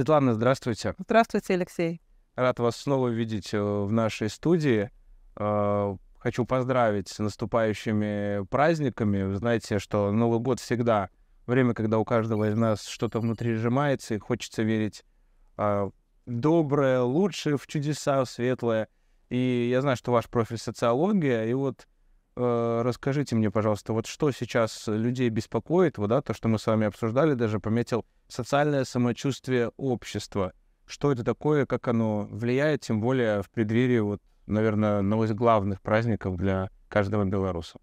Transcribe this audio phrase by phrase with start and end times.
[0.00, 0.94] Светлана, здравствуйте.
[0.96, 2.00] Здравствуйте, Алексей.
[2.34, 4.90] Рад вас снова видеть э, в нашей студии.
[5.36, 9.24] Э, хочу поздравить с наступающими праздниками.
[9.24, 11.10] Вы знаете, что Новый год всегда
[11.46, 15.04] время, когда у каждого из нас что-то внутри сжимается, и хочется верить
[15.58, 15.92] в
[16.24, 18.88] доброе, лучшее, в чудеса, в светлое.
[19.28, 21.99] И я знаю, что ваш профиль социология, и вот Э,
[22.40, 26.86] расскажите мне, пожалуйста, вот что сейчас людей беспокоит, вот, да, то, что мы с вами
[26.86, 30.52] обсуждали, даже пометил социальное самочувствие общества.
[30.86, 35.80] Что это такое, как оно влияет, тем более в преддверии, вот, наверное, одного из главных
[35.80, 37.78] праздников для каждого белоруса.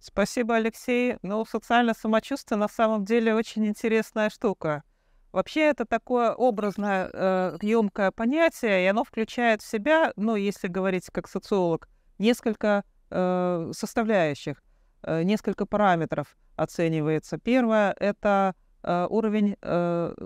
[0.00, 1.16] Спасибо, Алексей.
[1.22, 4.82] Ну, социальное самочувствие на самом деле очень интересная штука.
[5.32, 11.06] Вообще это такое образное, э, емкое понятие, и оно включает в себя, ну, если говорить
[11.10, 11.88] как социолог,
[12.18, 12.91] несколько Э,
[13.72, 14.62] составляющих,
[15.02, 17.38] э, несколько параметров оценивается.
[17.38, 19.56] Первое— это э, уровень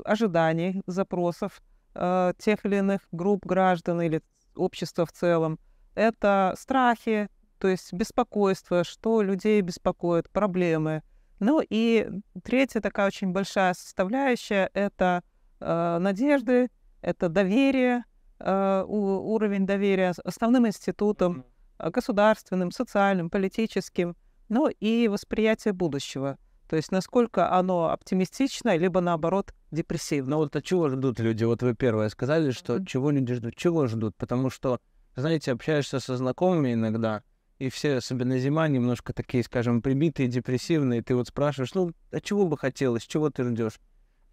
[0.05, 1.61] ожиданий, запросов
[1.95, 4.21] тех или иных групп граждан или
[4.55, 5.59] общества в целом.
[5.95, 7.29] Это страхи,
[7.59, 11.03] то есть беспокойство, что людей беспокоит, проблемы.
[11.39, 12.09] Ну и
[12.43, 15.23] третья такая очень большая составляющая— это
[15.61, 16.69] э, надежды,
[17.03, 18.05] это доверие,
[18.39, 21.45] э, уровень доверия основным институтам,
[21.79, 24.17] государственным, социальным, политическим,
[24.49, 26.39] ну и восприятие будущего.
[26.69, 30.31] То есть насколько оно оптимистично, либо наоборот депрессивно.
[30.31, 31.45] Ну вот от чего ждут люди?
[31.45, 32.87] Вот вы первое сказали, что mm-hmm.
[32.87, 33.55] чего люди ждут.
[33.57, 34.17] Чего ждут?
[34.17, 34.81] Потому что,
[35.15, 37.23] знаете, общаешься со знакомыми иногда,
[37.59, 41.03] и все, особенно зима, немножко такие, скажем, прибитые, депрессивные.
[41.03, 43.79] Ты вот спрашиваешь, ну, а чего бы хотелось, чего ты ждешь?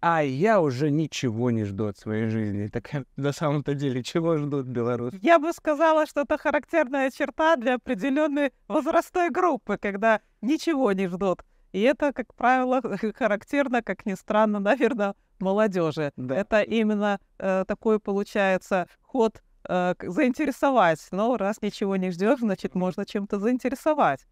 [0.06, 2.68] А я уже ничего не жду от своей жизни.
[2.68, 5.18] Так на самом-то деле, чего ждут белорусы?
[5.22, 11.42] Я бы сказала, что это характерная черта для определенной возрастной группы, когда ничего не ждут.
[11.72, 12.82] И это, как правило,
[13.16, 16.12] характерно, как ни странно, наверное, молодежи.
[16.16, 16.36] Да.
[16.36, 21.00] Это именно э, такой получается ход э, заинтересовать.
[21.12, 24.26] Но раз ничего не ждешь, значит, можно чем-то заинтересовать.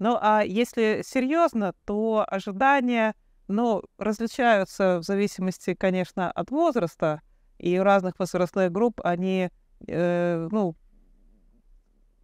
[0.00, 3.14] Ну а если серьезно, то ожидания
[3.52, 7.20] но различаются в зависимости, конечно, от возраста,
[7.58, 9.50] и у разных возрастных групп они,
[9.86, 10.74] э, ну,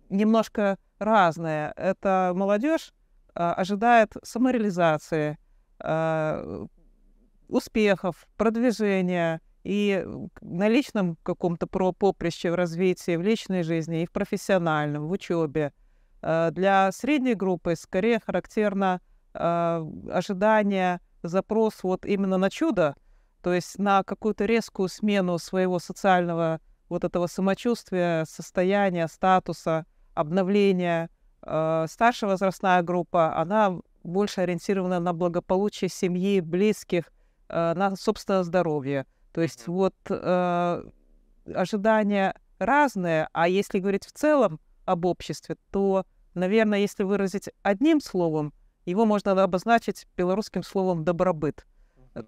[0.08, 1.72] немножко разные.
[1.76, 2.92] Это молодежь
[3.34, 5.38] э, ожидает самореализации,
[5.80, 6.66] э,
[7.48, 10.04] успехов, продвижения и
[10.40, 15.72] на личном каком-то поприще в развитии, в личной жизни, и в профессиональном, в учебе.
[16.22, 19.00] Э, для средней группы скорее характерно
[19.34, 22.94] э, ожидание запрос вот именно на чудо,
[23.42, 31.10] то есть на какую-то резкую смену своего социального вот этого самочувствия, состояния, статуса, обновления.
[31.42, 37.04] Э, старшая возрастная группа, она больше ориентирована на благополучие семьи, близких,
[37.48, 39.06] э, на собственное здоровье.
[39.32, 40.82] То есть вот э,
[41.54, 46.04] ожидания разные, а если говорить в целом об обществе, то,
[46.34, 48.52] наверное, если выразить одним словом,
[48.90, 51.66] его можно обозначить белорусским словом «добробыт».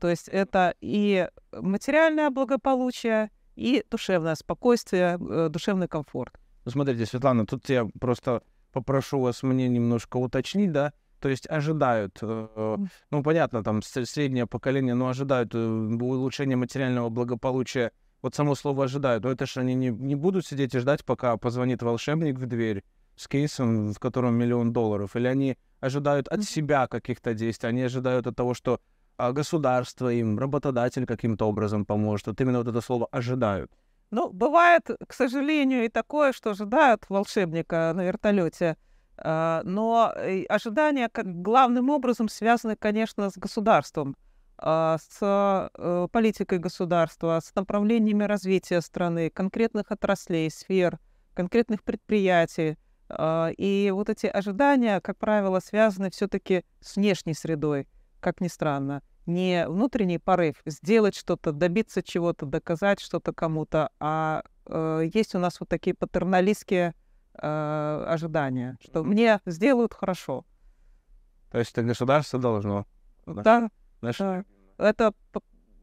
[0.00, 6.38] То есть это и материальное благополучие, и душевное спокойствие, э, душевный комфорт.
[6.65, 12.19] Ну, смотрите, Светлана, тут я просто попрошу вас мне немножко уточнить, да, то есть ожидают,
[12.22, 12.77] э,
[13.10, 17.92] ну, понятно, там среднее поколение, но ожидают э, улучшения материального благополучия.
[18.22, 21.37] Вот само слово ожидают, но это же они не, не будут сидеть и ждать, пока
[21.37, 22.84] позвонит волшебник в дверь
[23.16, 28.27] с кейсом, в котором миллион долларов, или они ожидают от себя каких-то действий, они ожидают
[28.27, 28.81] от того, что
[29.17, 32.29] а, государство им, работодатель каким-то образом поможет.
[32.29, 33.71] Вот именно вот это слово ожидают.
[34.11, 38.77] Ну, бывает, к сожалению, и такое, что ожидают волшебника на вертолете.
[39.19, 40.13] А, но
[40.49, 44.17] ожидания главным образом связаны, конечно, с государством,
[44.57, 50.99] а, с э, политикой государства, с направлениями развития страны, конкретных отраслей, сфер,
[51.35, 52.77] конкретных предприятий.
[53.10, 57.86] А, и вот эти ожидания, как правило, связаны все-таки с внешней средой,
[58.21, 59.03] как ни странно.
[59.27, 65.60] Не внутренний порыв сделать что-то, добиться чего-то, доказать что-то кому-то, а э, есть у нас
[65.60, 66.95] вот такие патерналистские
[67.34, 70.45] э, ожидания, что мне сделают хорошо.
[71.51, 72.86] То есть это государство должно?
[73.27, 73.42] Да.
[73.42, 74.45] да.
[74.78, 75.13] Это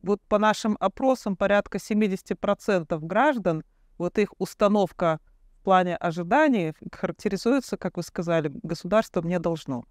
[0.02, 3.64] вот по нашим опросам порядка 70% граждан,
[3.98, 5.20] вот их установка
[5.68, 9.84] плане ожиданий характеризуется, как вы сказали, государством не должно.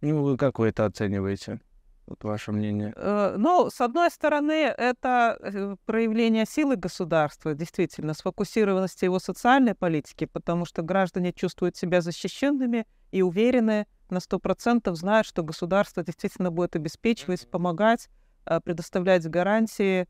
[0.00, 1.60] Ну, вы как вы это оцениваете?
[2.06, 2.92] Вот ваше мнение.
[2.96, 10.24] Э, ну, с одной стороны, это э, проявление силы государства, действительно, сфокусированности его социальной политики,
[10.24, 16.50] потому что граждане чувствуют себя защищенными и уверены на сто процентов, знают, что государство действительно
[16.50, 18.08] будет обеспечивать, помогать,
[18.44, 20.08] э, предоставлять гарантии,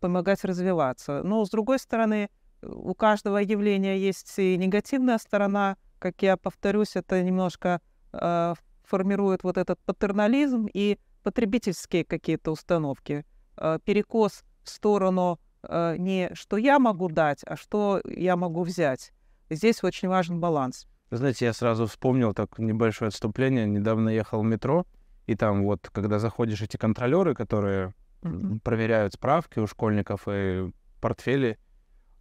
[0.00, 1.22] помогать развиваться.
[1.24, 2.30] Но, с другой стороны,
[2.68, 5.76] у каждого явления есть и негативная сторона.
[5.98, 7.80] Как я повторюсь, это немножко
[8.12, 8.54] э,
[8.84, 13.24] формирует вот этот патернализм и потребительские какие-то установки.
[13.56, 19.12] Э, перекос в сторону э, не что я могу дать, а что я могу взять.
[19.50, 20.86] Здесь очень важен баланс.
[21.10, 23.66] Знаете, я сразу вспомнил так небольшое отступление.
[23.66, 24.86] Недавно ехал в метро,
[25.26, 28.60] и там вот, когда заходишь, эти контролеры, которые mm-hmm.
[28.60, 30.70] проверяют справки у школьников и
[31.00, 31.58] портфели,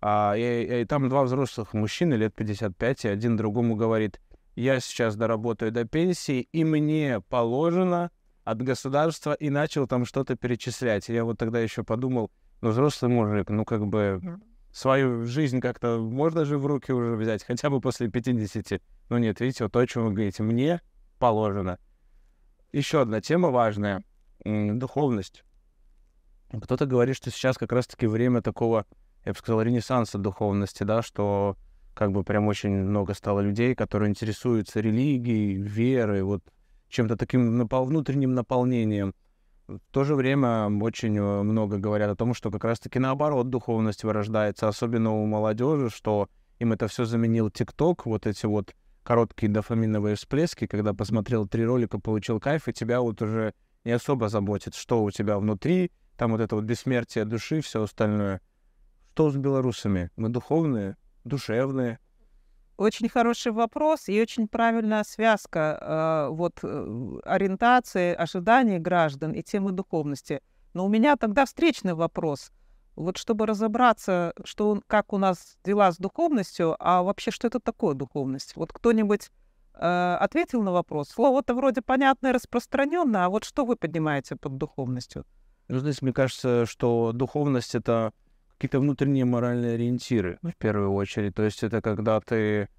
[0.07, 4.22] а, и, и там два взрослых мужчины лет 55, и один другому говорит,
[4.56, 8.12] я сейчас доработаю до пенсии, и мне положено
[8.44, 11.10] от государства, и начал там что-то перечислять.
[11.10, 12.30] И я вот тогда еще подумал,
[12.62, 14.22] ну, взрослый мужик, ну, как бы
[14.72, 18.80] свою жизнь как-то можно же в руки уже взять, хотя бы после 50.
[19.10, 20.81] Ну, нет, видите, вот то, о чем вы говорите, мне
[21.18, 21.80] положено.
[22.72, 24.04] Еще одна тема важная—
[24.46, 25.44] духовность.
[26.62, 28.86] Кто-то говорит, что сейчас как раз-таки время такого
[29.25, 31.57] я бы сказал, ренессанса духовности, да, что
[31.94, 36.44] как бы прям очень много стало людей, которые интересуются религией, верой, вот
[36.89, 39.16] чем-то таким напол- внутренним наполнением.
[39.68, 44.04] В то же время очень э, много говорят о том, что как раз-таки наоборот духовность
[44.04, 46.30] вырождается, особенно у молодежи, что
[46.60, 52.00] им это все заменил ТикТок, вот эти вот короткие дофаминовые всплески, когда посмотрел три ролика,
[52.00, 53.54] получил кайф, и тебя вот уже
[53.86, 58.42] не особо заботит, что у тебя внутри, там вот это вот бессмертие души, все остальное—
[59.16, 60.12] что с белорусами?
[60.18, 62.00] Мы духовные, душевные.
[62.76, 69.72] Очень хороший вопрос и очень правильная связка э, вот э, ориентации, ожиданий граждан и темы
[69.72, 70.42] духовности.
[70.74, 72.52] Но у меня тогда встречный вопрос.
[72.98, 77.96] Вот чтобы разобраться, что, как у нас дела с духовностью, а вообще что это такое
[77.96, 78.58] духовность?
[78.58, 79.32] Вот кто-нибудь
[79.76, 81.08] э, ответил на вопрос?
[81.08, 85.24] Слово-то вроде понятное, распространенное, а вот что вы поднимаете под духовностью?
[85.70, 88.12] Ну, здесь мне кажется, что духовность— это
[88.57, 91.36] какие-то внутренние моральные ориентиры в первую очередь.
[91.36, 92.69] То есть это когда ты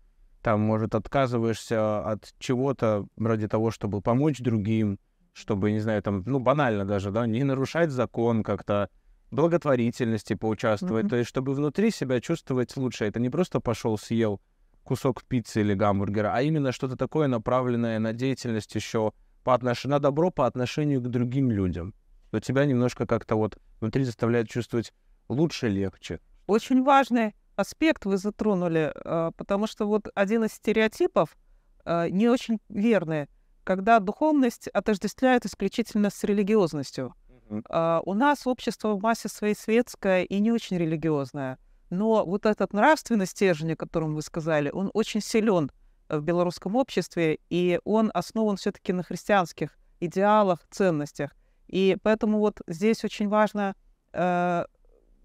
[0.42, 4.98] там, может, отказываешься от чего-то ради того, чтобы помочь другим,
[5.32, 8.88] чтобы, не знаю, там, ну, банально даже, да, не нарушать закон как-то,
[9.30, 11.10] благотворительности поучаствовать, mm-hmm.
[11.10, 13.04] то есть чтобы внутри себя чувствовать лучше.
[13.04, 14.40] Это не просто пошел съел
[14.84, 19.12] кусок пиццы или гамбургера, а именно что-то такое направленное на деятельность еще
[19.42, 19.84] по отнош...
[19.84, 21.92] на добро по отношению к другим людям.
[22.30, 24.92] То тебя немножко как-то вот внутри заставляет чувствовать
[25.28, 26.20] лучше, легче.
[26.46, 31.36] Очень важный аспект вы затронули, а, потому что вот один из стереотипов
[31.84, 33.28] а, не очень верный,
[33.64, 37.14] когда духовность отождествляют исключительно с религиозностью.
[37.48, 38.02] Uh-huh.
[38.04, 41.58] У нас общество в массе своей светское и не очень религиозное.
[41.90, 45.70] Но вот этот нравственный стержень, о котором вы сказали, он очень силен
[46.08, 51.32] в белорусском обществе, и он основан все-таки на христианских идеалах, ценностях.
[51.68, 53.74] И поэтому вот здесь очень важно
[54.12, 54.64] э,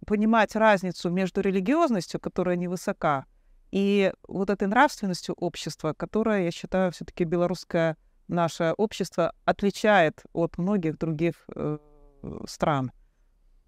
[0.05, 3.25] понимать разницу между религиозностью, которая невысока,
[3.71, 10.97] и вот этой нравственностью общества, которая, я считаю, все-таки белорусское наше общество отличает от многих
[10.97, 11.77] других э,
[12.47, 12.91] стран.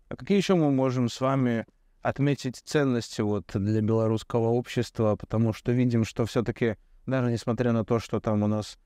[0.10, 1.66] А какие еще мы можем с вами
[2.02, 8.00] отметить ценности вот для белорусского общества, потому что видим, что все-таки даже несмотря на то,
[8.00, 8.78] что там у нас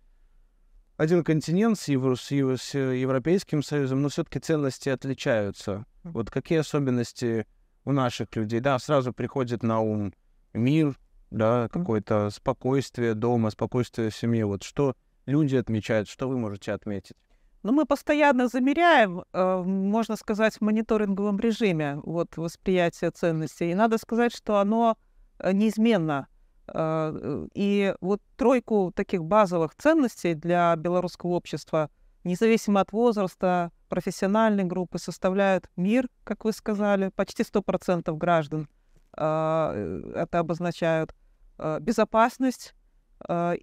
[0.98, 5.86] один континент с, Евро, с, с Европейским Союзом, но все-таки ценности отличаются.
[6.14, 7.46] Вот какие особенности
[7.86, 8.60] у наших людей?
[8.60, 10.14] Да, сразу приходит на ум
[10.54, 10.98] мир,
[11.32, 14.46] да, какое-то спокойствие дома, спокойствие в семье.
[14.46, 14.96] Вот что
[15.26, 17.16] люди отмечают, что вы можете отметить?
[17.64, 23.72] Ну, мы постоянно замеряем, э, можно сказать, в мониторинговом режиме вот, восприятие ценностей.
[23.72, 24.96] И надо сказать, что оно
[25.40, 26.28] э, неизменно
[26.68, 31.90] э, и вот тройку таких базовых ценностей для белорусского общества,
[32.24, 38.68] независимо от возраста, профессиональной группы, составляют мир, как вы сказали, почти 100% граждан
[39.14, 41.16] а, э, это обозначают,
[41.58, 42.74] а, безопасность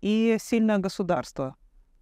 [0.00, 1.54] и сильное государство,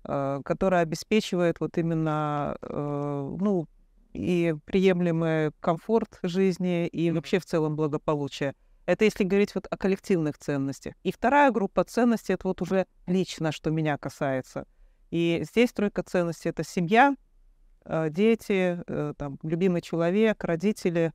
[0.02, 3.68] которое обеспечивает вот именно ну,
[4.14, 8.54] и приемлемый комфорт жизни, и вообще в целом благополучие.
[8.86, 10.94] Это если говорить вот о коллективных ценностях.
[11.02, 14.66] И вторая группа ценностей— это вот уже лично, что меня касается.
[15.12, 17.14] И здесь тройка ценностей— это семья,
[17.84, 21.12] э, дети, э, там, любимый человек, родители,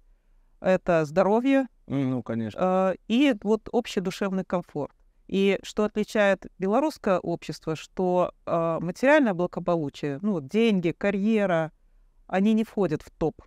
[0.62, 1.68] это здоровье.
[1.88, 2.60] Ну, конечно.
[2.94, 4.94] Э, и вот общий душевный комфорт.
[5.28, 11.74] И что отличает белорусское общество, что материальное благополучие, ну, деньги, карьера,
[12.28, 13.42] они не входят в топ.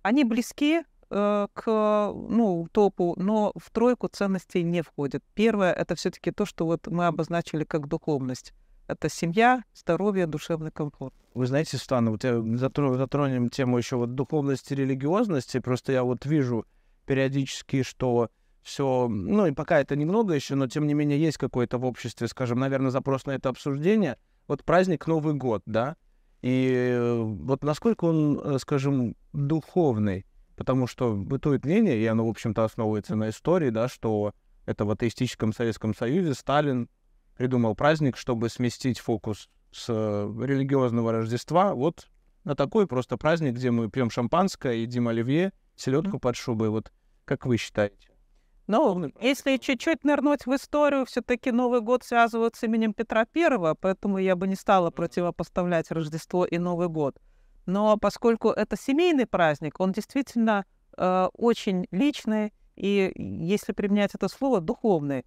[0.00, 5.22] Они близки, Э, к ну, топу, но в тройку ценностей не входит.
[5.34, 8.52] Первое— это все таки то, что вот мы обозначили как духовность.
[8.86, 11.14] Это семья, здоровье, душевный комфорт.
[11.34, 15.58] Вы знаете, Светлана, вот я затронем тему еще вот духовности и религиозности.
[15.58, 16.66] Просто я вот вижу
[17.04, 18.30] периодически, что
[18.62, 22.26] все, ну и пока это немного еще, но тем не менее есть какой-то в обществе,
[22.26, 24.18] скажем, наверное, запрос на это обсуждение.
[24.48, 25.96] Вот праздник Новый год, да,
[26.42, 30.26] и э, вот насколько он, э, скажем, духовный,
[30.56, 34.32] потому что бытует мнение, и оно, в общем-то, основывается на истории, да, что
[34.64, 36.88] это в атеистическом Советском Союзе Сталин
[37.36, 42.08] придумал праздник, чтобы сместить фокус с э, религиозного Рождества вот
[42.44, 46.70] на такой просто праздник, где мы пьем шампанское, едим оливье, селедку под шубой.
[46.70, 46.92] Вот
[47.24, 48.08] как вы считаете?
[48.66, 54.18] Ну, если чуть-чуть нырнуть в историю, все-таки Новый год связывают с именем Петра Первого, поэтому
[54.18, 57.16] я бы не стала противопоставлять Рождество и Новый год.
[57.66, 60.64] Но поскольку это семейный праздник, он действительно
[60.96, 65.24] э, очень личный и, если применять это слово, духовный.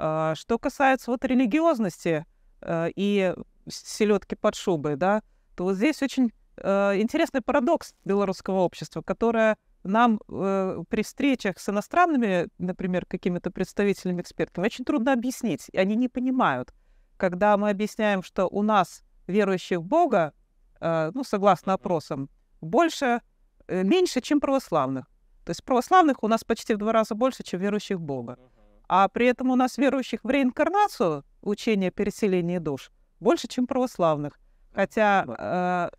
[0.00, 2.24] Э, что касается вот религиозности
[2.62, 3.34] э, и
[3.68, 5.22] селедки под шубой, да,
[5.54, 11.68] то вот здесь очень э, интересный парадокс белорусского общества, которое нам э, при встречах с
[11.68, 15.68] иностранными, например, какими-то представителями экспертами, очень трудно объяснить.
[15.72, 16.72] И они не понимают.
[17.16, 20.32] Когда мы объясняем, что у нас верующих в Бога,
[20.80, 22.30] э, ну, согласно опросам,
[22.60, 23.20] больше,
[23.68, 25.06] э, меньше, чем православных.
[25.44, 28.38] То есть православных у нас почти в два раза больше, чем верующих в Бога.
[28.92, 34.40] А при этом у нас верующих в реинкарнацию, учение переселения душ, больше, чем православных.
[34.74, 35.96] Хотя э,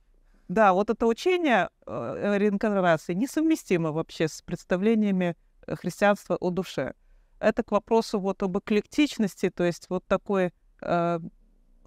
[0.49, 6.93] да, вот это учение э, реинкарнации несовместимо вообще с представлениями э, христианства о душе.
[7.39, 11.19] Это к вопросу вот об эклектичности, то есть вот такой, э,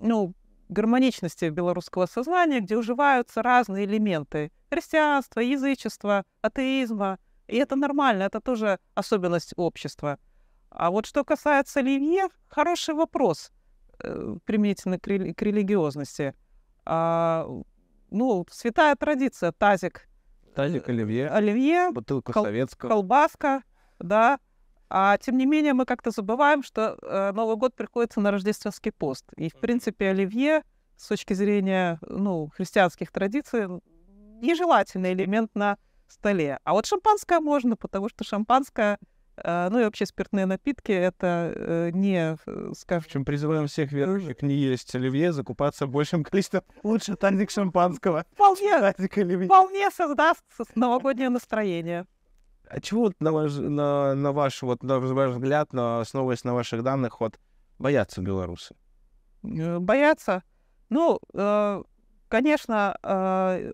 [0.00, 0.32] ну,
[0.70, 7.18] гармоничности белорусского сознания, где уживаются разные элементы христианства, язычества, атеизма.
[7.46, 10.18] И это нормально, это тоже особенность общества.
[10.74, 13.52] А вот что касается Оливье, хороший вопрос
[14.00, 16.34] э, применительно к, рели- к религиозности.
[16.84, 17.48] А,
[18.10, 20.08] ну, святая традиция, тазик.
[20.54, 21.28] Тазик, оливье.
[21.28, 21.90] Оливье.
[21.92, 22.90] Бутылка кол- советского.
[22.90, 23.62] Колбаска,
[24.00, 24.38] да.
[24.90, 29.24] А тем не менее мы как-то забываем, что э, Новый год приходится на рождественский пост.
[29.36, 30.62] И, в принципе, оливье
[30.96, 33.66] с точки зрения ну, христианских традиций
[34.40, 35.78] нежелательный элемент на
[36.08, 36.58] столе.
[36.64, 38.98] А вот шампанское можно, потому что шампанское
[39.42, 43.02] ну и вообще спиртные напитки— это э, не, э, скажем...
[43.02, 46.62] В общем, призываем всех верующих не есть оливье, закупаться большим количеством.
[46.82, 48.24] Лучше тазик шампанского.
[48.32, 48.92] Вполне,
[49.46, 52.06] вполне создаст новогоднее настроение.
[52.68, 56.54] А чего вот на ваш, на, на ваш, вот, на ваш взгляд, на, основываясь на
[56.54, 57.38] ваших данных, вот,
[57.78, 58.74] боятся белорусы?
[59.42, 60.42] Э, боятся?
[60.90, 61.18] Ну,
[62.28, 63.72] конечно,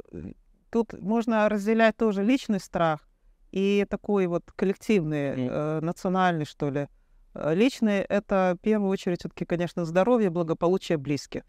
[0.70, 3.09] тут можно разделять тоже личный страх
[3.50, 6.88] и такой вот коллективный, э, национальный, что ли.
[7.34, 11.42] Э, личный— это в первую очередь все-таки, конечно, здоровье, благополучие близких.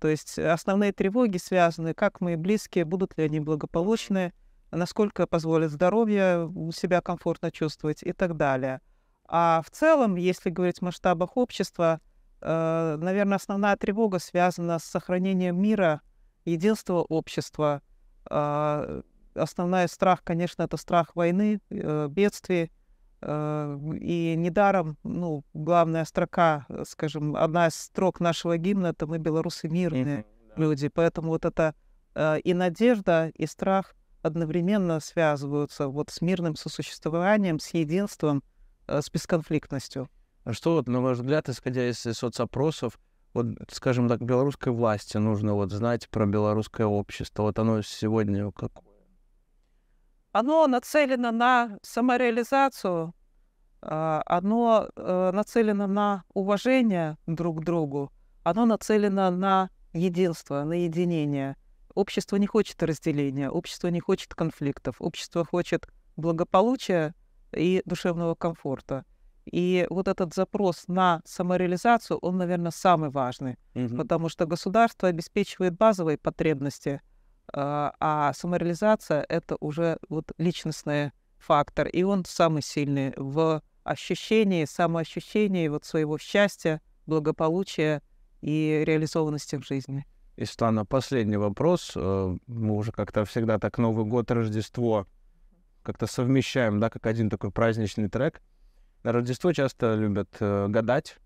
[0.00, 4.32] То есть основные тревоги связаны, как мои близкие, будут ли они благополучны,
[4.70, 8.80] насколько позволит здоровье себя комфортно чувствовать и так далее.
[9.26, 12.00] А в целом, если говорить в масштабах общества,
[12.40, 16.00] э, наверное, основная тревога связана с сохранением мира,
[16.44, 17.82] единства общества,
[18.28, 19.02] э,
[19.34, 22.70] основной страх, конечно, это страх войны, э, бедствий.
[23.22, 29.18] Э, и недаром, ну, главная строка, э, скажем, одна из строк нашего гимна— это «Мы,
[29.18, 30.62] белорусы, мирные mm-hmm, да.
[30.62, 30.88] люди».
[30.88, 31.74] Поэтому вот это
[32.42, 38.42] и надежда, и страх одновременно связываются вот с мирным сосуществованием, с единством,
[38.88, 40.08] с бесконфликтностью.
[40.42, 42.98] А что вот, на ваш взгляд, исходя из соцопросов,
[43.32, 47.44] вот, скажем так, белорусской власти нужно вот знать про белорусское общество?
[47.44, 48.89] Вот оно сегодня какое?
[50.32, 53.12] Оно нацелено на самореализацию,
[53.82, 58.12] а, оно э, нацелено на уважение друг к другу,
[58.44, 61.56] оно нацелено на единство, на единение.
[61.94, 67.14] Общество не хочет разделения, общество не хочет конфликтов, общество хочет благополучия
[67.52, 69.04] и душевного комфорта.
[69.50, 73.96] И вот этот запрос на самореализацию, он, наверное, самый важный, угу.
[73.96, 77.00] потому что государство обеспечивает базовые потребности–
[77.52, 85.68] а, а самореализация— это уже вот личностный фактор, и он самый сильный в ощущении, самоощущении
[85.68, 88.02] вот своего счастья, благополучия
[88.40, 90.04] и реализованности в жизни.
[90.36, 91.92] И, Светлана, последний вопрос.
[91.96, 95.06] Э, мы уже как-то всегда так Новый год, Рождество
[95.82, 98.40] как-то совмещаем, да, как один такой праздничный трек.
[99.02, 101.16] На Рождество часто любят э, гадать.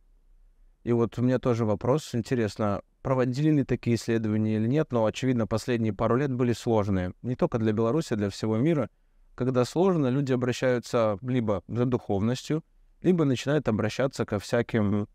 [0.85, 2.15] И вот у меня тоже вопрос.
[2.15, 7.13] Интересно, проводили ли такие исследования или нет, но, очевидно, последние пару лет были сложные.
[7.21, 8.89] Не только для Беларуси, для всего мира.
[9.35, 12.65] Когда сложно, люди обращаются либо за духовностью,
[13.03, 15.07] либо начинают обращаться ко всяким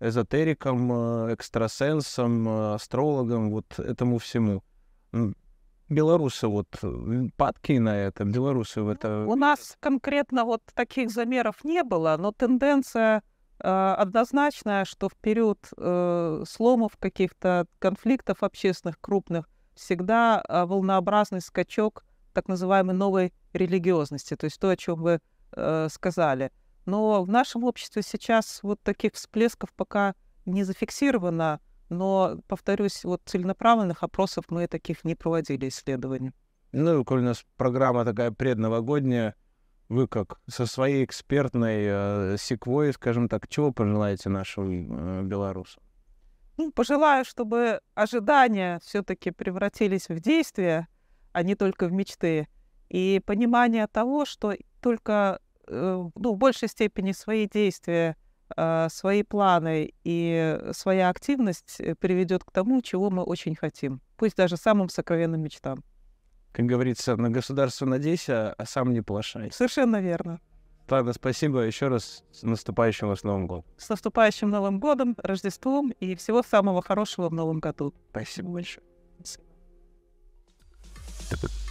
[0.00, 4.64] эзотерикам, э, экстрасенсам, э, астрологам, вот этому всему.
[5.88, 6.66] Белорусы вот
[7.36, 9.24] падки на это, белорусы в это...
[9.28, 13.22] У нас конкретно вот таких замеров не было, но тенденция
[13.62, 22.04] э, однозначная, что в период э, сломов каких-то конфликтов общественных крупных всегда э, волнообразный скачок
[22.32, 25.20] так называемой новой религиозности, то есть то, о чем вы
[25.52, 26.52] э, сказали.
[26.86, 30.14] Но в нашем обществе сейчас вот таких всплесков пока
[30.46, 36.32] не зафиксировано, но, повторюсь, вот целенаправленных опросов мы таких не проводили исследований.
[36.72, 39.34] Ну, коль у нас программа такая предновогодняя,
[39.90, 45.82] вы как со своей экспертной э, секвой, скажем так, чего пожелаете нашим э, белорусам?
[46.56, 50.86] Ну, пожелаю, чтобы ожидания все-таки превратились в действия,
[51.32, 52.48] а не только в мечты.
[52.88, 58.16] И понимание того, что только э, ну, в большей степени свои действия,
[58.56, 64.36] э, свои планы и своя активность э, приведет к тому, чего мы очень хотим, пусть
[64.36, 65.82] даже самым сокровенным мечтам.
[66.52, 69.50] Как говорится, на государство надейся, а сам не плашай.
[69.52, 70.40] Совершенно верно.
[70.88, 72.24] Ладно, спасибо еще раз.
[72.32, 73.64] С наступающим вас Новым годом.
[73.78, 77.94] С наступающим Новым годом, Рождеством и всего самого хорошего в Новом году.
[78.10, 78.84] Спасибо большое.
[81.28, 81.69] Спасибо.